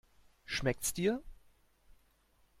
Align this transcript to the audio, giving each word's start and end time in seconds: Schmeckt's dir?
Schmeckt's 0.45 0.95
dir? 0.95 1.21